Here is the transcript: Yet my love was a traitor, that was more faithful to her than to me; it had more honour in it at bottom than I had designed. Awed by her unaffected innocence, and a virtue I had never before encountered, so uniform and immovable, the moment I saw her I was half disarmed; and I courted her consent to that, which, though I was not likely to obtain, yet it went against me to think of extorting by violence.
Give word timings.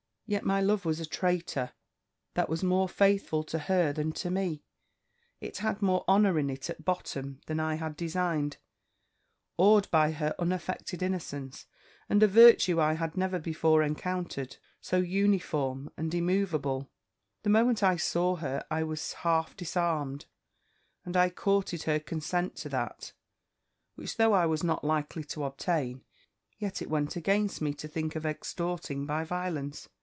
Yet 0.27 0.45
my 0.45 0.61
love 0.61 0.85
was 0.85 1.01
a 1.01 1.05
traitor, 1.05 1.73
that 2.35 2.47
was 2.47 2.63
more 2.63 2.87
faithful 2.87 3.43
to 3.43 3.59
her 3.59 3.91
than 3.91 4.13
to 4.13 4.31
me; 4.31 4.63
it 5.41 5.57
had 5.57 5.81
more 5.81 6.05
honour 6.07 6.39
in 6.39 6.49
it 6.49 6.69
at 6.69 6.85
bottom 6.85 7.41
than 7.47 7.59
I 7.59 7.75
had 7.75 7.97
designed. 7.97 8.55
Awed 9.57 9.91
by 9.91 10.11
her 10.13 10.33
unaffected 10.39 11.03
innocence, 11.03 11.65
and 12.07 12.23
a 12.23 12.29
virtue 12.29 12.79
I 12.79 12.93
had 12.93 13.17
never 13.17 13.39
before 13.39 13.83
encountered, 13.83 14.55
so 14.79 14.99
uniform 14.99 15.91
and 15.97 16.13
immovable, 16.15 16.89
the 17.43 17.49
moment 17.49 17.83
I 17.83 17.97
saw 17.97 18.37
her 18.37 18.63
I 18.71 18.83
was 18.83 19.11
half 19.11 19.57
disarmed; 19.57 20.27
and 21.03 21.17
I 21.17 21.29
courted 21.29 21.83
her 21.83 21.99
consent 21.99 22.55
to 22.59 22.69
that, 22.69 23.11
which, 23.95 24.15
though 24.15 24.31
I 24.31 24.45
was 24.45 24.63
not 24.63 24.85
likely 24.85 25.25
to 25.25 25.43
obtain, 25.43 26.05
yet 26.57 26.81
it 26.81 26.89
went 26.89 27.17
against 27.17 27.59
me 27.61 27.73
to 27.73 27.87
think 27.89 28.15
of 28.15 28.25
extorting 28.25 29.05
by 29.05 29.25
violence. 29.25 29.89